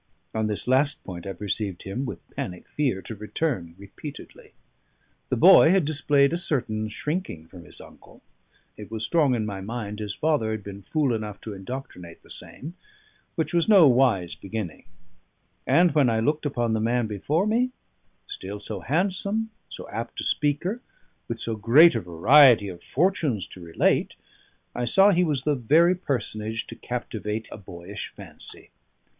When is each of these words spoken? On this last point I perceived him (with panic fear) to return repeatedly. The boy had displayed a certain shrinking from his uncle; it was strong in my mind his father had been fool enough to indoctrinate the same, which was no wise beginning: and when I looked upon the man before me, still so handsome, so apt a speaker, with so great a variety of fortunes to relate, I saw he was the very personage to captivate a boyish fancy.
On 0.33 0.47
this 0.47 0.67
last 0.67 1.03
point 1.03 1.27
I 1.27 1.33
perceived 1.33 1.83
him 1.83 2.05
(with 2.07 2.27
panic 2.31 2.67
fear) 2.67 3.03
to 3.03 3.13
return 3.13 3.75
repeatedly. 3.77 4.53
The 5.29 5.35
boy 5.37 5.69
had 5.69 5.85
displayed 5.85 6.33
a 6.33 6.39
certain 6.39 6.89
shrinking 6.89 7.45
from 7.49 7.65
his 7.65 7.79
uncle; 7.79 8.23
it 8.77 8.89
was 8.89 9.05
strong 9.05 9.35
in 9.35 9.45
my 9.45 9.61
mind 9.61 9.99
his 9.99 10.15
father 10.15 10.49
had 10.49 10.63
been 10.63 10.81
fool 10.81 11.13
enough 11.13 11.39
to 11.41 11.53
indoctrinate 11.53 12.23
the 12.23 12.31
same, 12.31 12.73
which 13.35 13.53
was 13.53 13.69
no 13.69 13.87
wise 13.87 14.33
beginning: 14.33 14.85
and 15.67 15.91
when 15.93 16.09
I 16.09 16.19
looked 16.19 16.47
upon 16.47 16.73
the 16.73 16.81
man 16.81 17.05
before 17.05 17.45
me, 17.45 17.69
still 18.25 18.59
so 18.59 18.79
handsome, 18.79 19.51
so 19.69 19.87
apt 19.89 20.19
a 20.19 20.23
speaker, 20.23 20.81
with 21.27 21.39
so 21.39 21.55
great 21.55 21.93
a 21.93 22.01
variety 22.01 22.69
of 22.69 22.81
fortunes 22.81 23.47
to 23.49 23.63
relate, 23.63 24.15
I 24.73 24.85
saw 24.85 25.11
he 25.11 25.23
was 25.23 25.43
the 25.43 25.53
very 25.53 25.93
personage 25.93 26.65
to 26.65 26.75
captivate 26.75 27.47
a 27.51 27.57
boyish 27.59 28.07
fancy. 28.07 28.71